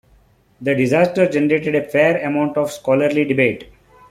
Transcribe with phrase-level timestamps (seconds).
[0.59, 3.69] The disaster generated a fair amount of scholarly debate.